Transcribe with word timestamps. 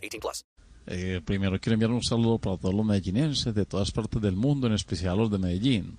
18 0.00 0.20
plus. 0.20 0.44
Eh, 0.86 1.20
primero 1.24 1.60
quiero 1.60 1.74
enviar 1.74 1.90
un 1.92 2.02
saludo 2.02 2.38
para 2.38 2.56
todos 2.56 2.74
los 2.74 2.84
medellinenses 2.84 3.54
de 3.54 3.64
todas 3.66 3.90
partes 3.92 4.20
del 4.20 4.34
mundo, 4.36 4.66
en 4.66 4.72
especial 4.72 5.18
los 5.18 5.30
de 5.30 5.38
Medellín. 5.38 5.96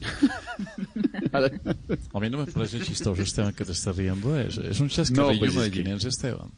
A 2.12 2.20
mí 2.20 2.30
no 2.30 2.38
me 2.38 2.46
parece 2.46 2.80
chistoso, 2.80 3.20
Esteban, 3.22 3.52
que 3.54 3.64
te 3.64 3.72
estés 3.72 3.96
riendo 3.96 4.32
de 4.32 4.48
eso. 4.48 4.62
Es 4.62 4.80
un 4.80 4.88
chascarrillo 4.88 5.32
No, 5.32 5.38
pues 5.38 5.50
es 5.52 5.56
medellinense, 5.56 6.08
Esteban. 6.08 6.48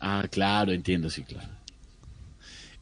Ah, 0.00 0.24
claro, 0.30 0.72
entiendo, 0.72 1.08
sí, 1.10 1.22
claro. 1.22 1.48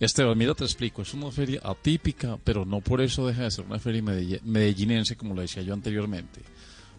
Esteban, 0.00 0.36
mira, 0.36 0.55
te 0.55 0.64
explico. 0.64 1.02
Es 1.02 1.14
una 1.14 1.30
feria 1.30 1.60
atípica, 1.62 2.38
pero 2.44 2.64
no 2.64 2.80
por 2.80 3.00
eso 3.00 3.27
deja 3.27 3.44
de 3.44 3.50
ser 3.50 3.64
una 3.64 3.78
feria 3.78 4.02
medell- 4.02 4.42
medellinense, 4.42 5.16
como 5.16 5.34
lo 5.34 5.41
decía 5.42 5.62
yo 5.62 5.72
anteriormente. 5.72 6.41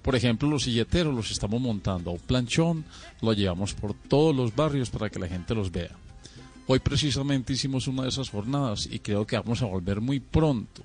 Por 0.01 0.15
ejemplo, 0.15 0.49
los 0.49 0.63
silleteros 0.63 1.13
los 1.13 1.31
estamos 1.31 1.59
montando 1.59 2.11
a 2.11 2.13
un 2.13 2.19
planchón, 2.19 2.85
lo 3.21 3.33
llevamos 3.33 3.73
por 3.73 3.93
todos 3.93 4.35
los 4.35 4.55
barrios 4.55 4.89
para 4.89 5.09
que 5.09 5.19
la 5.19 5.27
gente 5.27 5.53
los 5.55 5.71
vea. 5.71 5.91
Hoy 6.67 6.79
precisamente 6.79 7.53
hicimos 7.53 7.87
una 7.87 8.03
de 8.03 8.09
esas 8.09 8.29
jornadas 8.29 8.89
y 8.91 8.99
creo 8.99 9.27
que 9.27 9.37
vamos 9.37 9.61
a 9.61 9.65
volver 9.65 10.01
muy 10.01 10.19
pronto, 10.19 10.81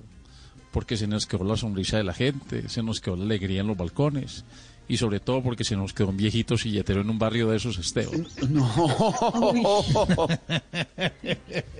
porque 0.71 0.95
se 0.95 1.07
nos 1.07 1.25
quedó 1.25 1.43
la 1.43 1.57
sonrisa 1.57 1.97
de 1.97 2.03
la 2.03 2.13
gente, 2.13 2.69
se 2.69 2.83
nos 2.83 3.01
quedó 3.01 3.15
la 3.15 3.25
alegría 3.25 3.61
en 3.61 3.67
los 3.67 3.77
balcones 3.77 4.45
y 4.87 4.97
sobre 4.97 5.19
todo 5.19 5.41
porque 5.41 5.63
se 5.63 5.75
nos 5.75 5.93
quedó 5.93 6.09
un 6.09 6.17
viejito 6.17 6.55
silletero 6.55 7.01
en 7.01 7.09
un 7.09 7.17
barrio 7.17 7.49
de 7.49 7.57
esos, 7.57 7.79
Esteban. 7.79 8.27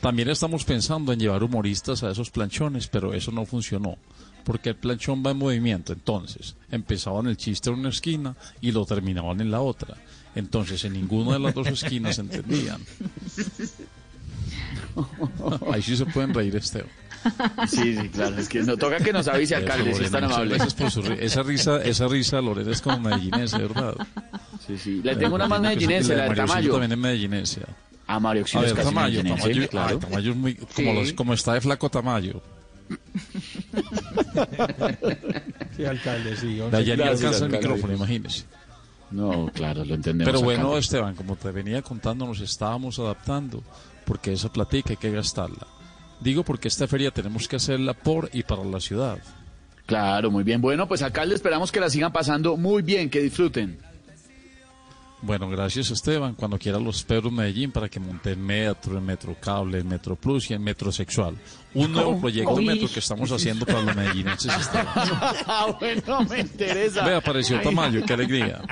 También 0.00 0.30
estamos 0.30 0.64
pensando 0.64 1.12
en 1.12 1.20
llevar 1.20 1.44
humoristas 1.44 2.02
a 2.02 2.10
esos 2.10 2.30
planchones, 2.30 2.88
pero 2.88 3.12
eso 3.12 3.30
no 3.32 3.44
funcionó, 3.44 3.98
porque 4.44 4.70
el 4.70 4.76
planchón 4.76 5.22
va 5.24 5.32
en 5.32 5.36
movimiento, 5.36 5.92
entonces 5.92 6.56
empezaban 6.70 7.26
el 7.26 7.36
chiste 7.36 7.68
en 7.68 7.80
una 7.80 7.90
esquina 7.90 8.34
y 8.62 8.72
lo 8.72 8.86
terminaban 8.86 9.40
en 9.40 9.50
la 9.50 9.60
otra. 9.60 9.96
Entonces 10.34 10.84
en 10.84 10.94
ninguna 10.94 11.34
de 11.34 11.40
las 11.40 11.54
dos 11.54 11.66
esquinas 11.66 12.16
se 12.16 12.22
entendían. 12.22 12.80
Ahí 15.72 15.82
sí 15.82 15.96
se 15.96 16.06
pueden 16.06 16.32
reír, 16.32 16.56
Esteban. 16.56 16.88
Sí, 17.68 17.96
sí, 17.96 18.08
claro. 18.08 18.38
Es 18.38 18.48
que 18.48 18.62
no 18.62 18.76
toca 18.78 18.98
que 18.98 19.12
nos 19.12 19.28
avise, 19.28 19.54
alcalde, 19.54 19.94
si 19.94 20.04
es 20.04 20.10
tan 20.10 20.24
amable. 20.24 20.54
gracias 20.54 20.74
por 20.74 20.90
su 20.90 21.02
esa 21.12 21.42
risa, 21.42 21.82
esa 21.82 22.08
risa, 22.08 22.40
Lorena, 22.40 22.70
es 22.70 22.80
como 22.80 22.98
medellinense, 23.00 23.58
¿verdad? 23.58 23.94
Sí, 24.66 24.78
sí. 24.78 25.00
Le 25.02 25.16
tengo 25.16 25.34
una 25.34 25.46
más 25.46 25.60
medellinense, 25.60 26.16
la 26.16 26.28
de 26.28 26.34
Tamayo. 26.34 26.72
también 26.72 26.92
es 26.92 26.98
medellinense. 26.98 27.60
Mario 28.18 28.40
A 28.40 28.42
Auxilio 28.44 28.62
ver, 28.62 28.70
es 28.70 28.76
casi 28.76 28.88
Tamayo, 28.94 29.22
claro. 29.68 29.88
ay, 29.94 29.98
Tamayo 29.98 30.30
es 30.32 30.36
muy, 30.36 30.54
como, 30.54 30.70
Sí. 30.74 30.94
los- 30.94 31.12
como 31.12 31.34
está 31.34 31.54
de 31.54 31.60
flaco 31.60 31.90
Tamayo. 31.90 32.40
Sí, 35.76 35.84
alcalde, 35.84 36.36
sí. 36.36 36.54
De 36.56 36.76
allá 36.76 36.96
ni 36.96 37.02
Gracias, 37.02 37.24
alcanza 37.24 37.44
el 37.46 37.52
micrófono, 37.52 37.94
imagínese. 37.94 38.44
No, 39.10 39.50
claro, 39.54 39.84
lo 39.84 39.94
entendemos. 39.94 40.32
Pero 40.32 40.44
bueno. 40.44 40.76
Esteban, 40.76 41.14
como 41.14 41.36
te 41.36 41.50
venía 41.50 41.82
contando, 41.82 42.26
nos 42.26 42.40
estábamos 42.40 42.98
adaptando, 42.98 43.62
porque 44.04 44.32
esa 44.32 44.52
platica 44.52 44.90
hay 44.90 44.96
que 44.96 45.10
gastarla. 45.10 45.66
Digo 46.20 46.44
porque 46.44 46.68
esta 46.68 46.86
feria 46.86 47.10
tenemos 47.10 47.48
que 47.48 47.56
hacerla 47.56 47.94
por 47.94 48.28
y 48.32 48.42
para 48.42 48.64
la 48.64 48.80
ciudad. 48.80 49.18
Claro, 49.86 50.30
muy 50.30 50.44
bien. 50.44 50.60
Bueno, 50.60 50.86
pues 50.86 51.02
alcalde, 51.02 51.34
esperamos 51.34 51.72
que 51.72 51.80
la 51.80 51.90
sigan 51.90 52.12
pasando 52.12 52.56
muy 52.56 52.82
bien, 52.82 53.10
que 53.10 53.20
disfruten. 53.20 53.78
Bueno, 55.22 55.50
gracias 55.50 55.90
Esteban. 55.90 56.34
Cuando 56.34 56.58
quiera 56.58 56.78
los 56.78 56.96
espero 56.96 57.28
en 57.28 57.34
Medellín 57.34 57.70
para 57.72 57.88
que 57.90 58.00
monte 58.00 58.30
el 58.30 58.38
metro, 58.38 58.96
el 58.96 59.02
metro 59.04 59.36
cable, 59.38 59.78
el 59.78 59.84
metro 59.84 60.16
plus 60.16 60.50
y 60.50 60.54
el 60.54 60.60
metro 60.60 60.90
sexual. 60.90 61.36
Un 61.74 61.92
nuevo 61.92 62.18
proyecto 62.18 62.56
de 62.56 62.62
metro 62.62 62.88
que 62.92 63.00
estamos 63.00 63.30
haciendo 63.30 63.66
para 63.66 63.82
los 63.82 63.94
medellinenses. 63.94 64.52
Esteban. 64.56 64.86
Ah, 65.46 65.66
bueno, 65.78 66.22
me 66.28 66.40
interesa. 66.40 67.04
Ve, 67.04 67.14
apareció 67.14 67.60
Tamayo, 67.60 68.04
qué 68.04 68.12
alegría. 68.14 68.62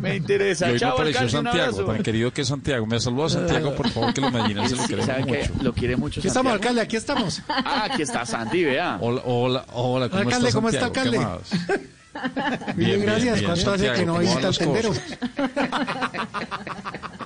Me 0.00 0.16
interesa. 0.16 0.66
Y 0.66 0.68
hoy 0.68 0.74
me 0.74 0.80
Chao, 0.80 0.92
apareció 0.94 1.20
alcalde, 1.22 1.38
un 1.38 1.44
Santiago, 1.54 1.92
tan 1.92 2.02
querido 2.02 2.32
que 2.32 2.42
es 2.42 2.48
Santiago. 2.48 2.86
Me 2.86 2.98
saluda 3.00 3.28
Santiago, 3.28 3.74
por 3.74 3.88
favor, 3.90 4.12
que 4.14 4.20
los 4.20 4.32
medellinenses 4.32 4.78
lo 4.78 4.86
queremos 4.86 5.06
¿sabe 5.06 5.24
que 5.24 5.38
mucho. 5.48 5.62
Lo 5.62 5.72
quiere 5.72 5.96
mucho 5.96 6.20
Aquí 6.20 6.28
estamos, 6.28 6.52
Santiago? 6.52 6.54
alcalde, 6.54 6.80
aquí 6.80 6.96
estamos. 6.96 7.42
Ah, 7.48 7.88
aquí 7.90 8.02
está 8.02 8.26
Santi, 8.26 8.64
vea. 8.64 8.98
Hola, 9.00 9.22
hola, 9.24 9.64
hola, 9.72 10.08
¿cómo 10.08 10.22
Alcalde, 10.22 10.48
está 10.48 10.58
¿cómo 10.58 10.68
está, 10.68 10.80
Santiago? 10.80 11.10
¿Qué 11.10 11.16
alcalde? 11.16 11.78
más? 11.78 11.80
Bien, 12.76 13.00
gracias. 13.02 13.42
¿Cuánto 13.42 13.72
hace 13.72 13.86
Santiago, 13.86 13.94
que 13.96 14.06
no 14.06 14.12
¿cómo 14.14 14.22
visita 14.24 14.40
las 14.48 14.58
tendero? 14.58 14.88
cosas? 14.90 15.18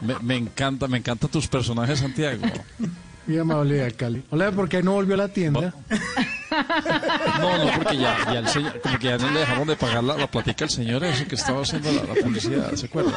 Me, 0.02 0.14
me 0.22 0.36
encanta, 0.36 0.88
me 0.88 0.98
encanta 0.98 1.28
tus 1.28 1.46
personajes, 1.46 1.98
Santiago. 1.98 2.42
Muy 3.26 3.38
amable, 3.38 3.84
alcalde. 3.84 4.22
Hola, 4.30 4.50
¿por 4.50 4.68
qué 4.68 4.82
no 4.82 4.92
volvió 4.92 5.14
a 5.14 5.18
la 5.18 5.28
tienda? 5.28 5.74
No, 7.38 7.64
no, 7.64 7.72
porque 7.76 7.96
ya, 7.96 8.16
ya 8.32 8.38
el 8.40 8.48
señor, 8.48 8.80
como 8.80 8.98
que 8.98 9.06
ya 9.06 9.18
no 9.18 9.30
le 9.30 9.40
dejamos 9.40 9.66
de 9.68 9.76
pagar 9.76 10.04
la, 10.04 10.16
la 10.16 10.26
platica 10.26 10.64
al 10.64 10.70
señor 10.70 11.04
ese 11.04 11.26
que 11.26 11.34
estaba 11.34 11.62
haciendo 11.62 11.90
la, 11.92 12.02
la 12.04 12.14
publicidad, 12.14 12.74
¿se 12.74 12.86
acuerda? 12.86 13.12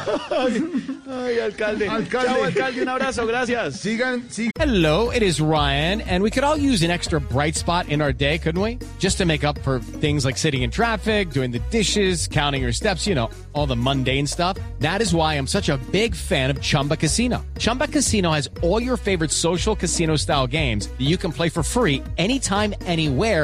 Ay, 1.10 1.38
alcalde. 1.38 1.88
Alcalde. 1.88 2.28
Chao, 2.28 2.44
alcalde, 2.44 2.82
un 2.82 2.88
abrazo, 2.88 3.26
gracias. 3.26 3.80
Sigan, 3.80 4.28
sigan. 4.30 4.52
Hello, 4.58 5.10
it 5.10 5.22
is 5.22 5.40
Ryan, 5.40 6.00
and 6.02 6.22
we 6.22 6.30
could 6.30 6.44
all 6.44 6.56
use 6.56 6.82
an 6.82 6.90
extra 6.90 7.20
bright 7.20 7.56
spot 7.56 7.88
in 7.88 8.00
our 8.00 8.12
day, 8.12 8.38
couldn't 8.38 8.60
we? 8.60 8.78
Just 8.98 9.18
to 9.18 9.26
make 9.26 9.44
up 9.44 9.58
for 9.60 9.80
things 9.80 10.24
like 10.24 10.38
sitting 10.38 10.62
in 10.62 10.70
traffic, 10.70 11.30
doing 11.30 11.50
the 11.50 11.60
dishes, 11.70 12.28
counting 12.28 12.62
your 12.62 12.72
steps, 12.72 13.06
you 13.06 13.14
know, 13.14 13.28
all 13.52 13.66
the 13.66 13.76
mundane 13.76 14.26
stuff. 14.26 14.56
That 14.78 15.02
is 15.02 15.14
why 15.14 15.34
I'm 15.34 15.46
such 15.46 15.68
a 15.68 15.76
big 15.92 16.14
fan 16.14 16.50
of 16.50 16.60
Chumba 16.60 16.96
Casino. 16.96 17.44
Chumba 17.58 17.88
Casino 17.88 18.30
has 18.30 18.48
all 18.62 18.80
your 18.80 18.96
favorite 18.96 19.30
social 19.30 19.76
casino 19.76 20.16
style 20.16 20.46
games 20.46 20.86
that 20.86 21.02
you 21.02 21.16
can 21.16 21.32
play 21.32 21.48
for 21.48 21.62
free 21.62 22.02
anytime, 22.16 22.74
anywhere 22.86 23.43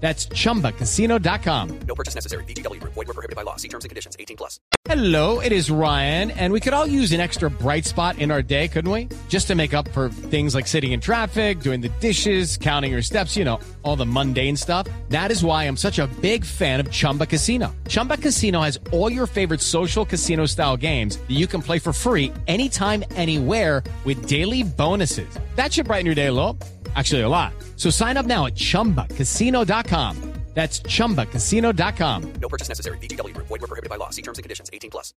That's 0.00 0.26
chumbacasino.com. 0.28 1.80
No 1.86 1.94
purchase 1.94 2.14
necessary. 2.14 2.44
BGW. 2.44 2.80
Void 2.82 2.96
were 2.96 3.04
prohibited 3.04 3.36
by 3.36 3.42
law. 3.42 3.56
See 3.56 3.68
terms 3.68 3.84
and 3.84 3.90
conditions. 3.90 4.16
18 4.18 4.36
plus. 4.36 4.58
Hello, 4.86 5.40
it 5.40 5.52
is 5.52 5.70
Ryan, 5.70 6.30
and 6.30 6.54
we 6.54 6.60
could 6.60 6.72
all 6.72 6.86
use 6.86 7.12
an 7.12 7.20
extra 7.20 7.50
bright 7.50 7.84
spot 7.84 8.18
in 8.18 8.30
our 8.30 8.40
day, 8.40 8.66
couldn't 8.66 8.90
we? 8.90 9.08
Just 9.28 9.46
to 9.48 9.54
make 9.54 9.74
up 9.74 9.86
for 9.88 10.08
things 10.08 10.54
like 10.54 10.66
sitting 10.66 10.92
in 10.92 11.00
traffic, 11.00 11.60
doing 11.60 11.82
the 11.82 11.90
dishes, 12.00 12.56
counting 12.56 12.90
your 12.90 13.02
steps, 13.02 13.36
you 13.36 13.44
know, 13.44 13.60
all 13.82 13.94
the 13.94 14.06
mundane 14.06 14.56
stuff. 14.56 14.86
That 15.10 15.30
is 15.30 15.44
why 15.44 15.64
I'm 15.64 15.76
such 15.76 15.98
a 15.98 16.06
big 16.22 16.46
fan 16.46 16.80
of 16.80 16.90
Chumba 16.90 17.26
Casino. 17.26 17.74
Chumba 17.88 18.16
Casino 18.16 18.62
has 18.62 18.78
all 18.90 19.12
your 19.12 19.26
favorite 19.26 19.60
social 19.60 20.06
casino 20.06 20.46
style 20.46 20.78
games 20.78 21.18
that 21.18 21.36
you 21.36 21.46
can 21.46 21.60
play 21.60 21.78
for 21.78 21.92
free 21.92 22.32
anytime, 22.46 23.04
anywhere 23.10 23.82
with 24.04 24.26
daily 24.26 24.62
bonuses. 24.62 25.28
That 25.56 25.74
should 25.74 25.86
brighten 25.86 26.06
your 26.06 26.14
day 26.14 26.26
a 26.26 26.32
little. 26.32 26.56
Actually, 26.96 27.20
a 27.22 27.28
lot. 27.28 27.52
So 27.76 27.90
sign 27.90 28.16
up 28.16 28.26
now 28.26 28.46
at 28.46 28.54
chumbacasino.com. 28.54 30.30
That's 30.52 30.80
chumbacasino.com. 30.80 32.32
No 32.40 32.48
purchase 32.48 32.68
necessary. 32.68 32.98
BGW. 32.98 33.34
Void 33.36 33.60
were 33.60 33.68
prohibited 33.68 33.88
by 33.88 33.96
law. 33.96 34.10
See 34.10 34.22
terms 34.22 34.38
and 34.38 34.42
conditions. 34.42 34.68
18 34.72 34.90
plus. 34.90 35.14